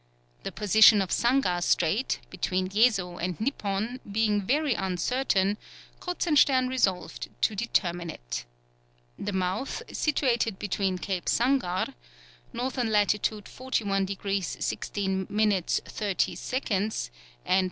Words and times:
The 0.41 0.51
position 0.51 0.99
of 0.99 1.11
Sangar 1.11 1.61
Strait, 1.61 2.21
between 2.31 2.69
Yezo 2.71 3.21
and 3.23 3.37
Niphon, 3.37 3.99
being 4.11 4.41
very 4.41 4.73
uncertain, 4.73 5.59
Kruzenstern 5.99 6.67
resolved 6.67 7.29
to 7.41 7.55
determine 7.55 8.09
it. 8.09 8.47
The 9.19 9.31
mouth, 9.31 9.83
situated 9.95 10.57
between 10.57 10.97
Cape 10.97 11.29
Sangar 11.29 11.93
(N. 12.51 12.89
lat. 12.91 13.31
41 13.45 14.05
degrees 14.05 14.57
16 14.59 15.27
minutes 15.29 15.79
30 15.85 16.33
seconds 16.33 17.11
and 17.45 17.49
W. 17.49 17.59